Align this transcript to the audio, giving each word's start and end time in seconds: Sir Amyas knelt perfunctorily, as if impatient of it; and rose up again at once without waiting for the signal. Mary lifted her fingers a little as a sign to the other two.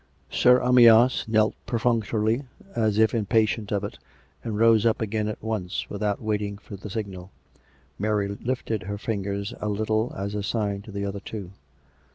Sir 0.31 0.59
Amyas 0.59 1.27
knelt 1.27 1.53
perfunctorily, 1.67 2.41
as 2.75 2.97
if 2.97 3.13
impatient 3.13 3.71
of 3.71 3.83
it; 3.83 3.99
and 4.43 4.57
rose 4.57 4.83
up 4.83 4.99
again 4.99 5.27
at 5.27 5.43
once 5.43 5.87
without 5.91 6.19
waiting 6.19 6.57
for 6.57 6.75
the 6.75 6.89
signal. 6.89 7.29
Mary 7.99 8.27
lifted 8.27 8.81
her 8.81 8.97
fingers 8.97 9.53
a 9.61 9.69
little 9.69 10.11
as 10.17 10.33
a 10.33 10.41
sign 10.41 10.81
to 10.81 10.91
the 10.91 11.05
other 11.05 11.19
two. 11.19 11.51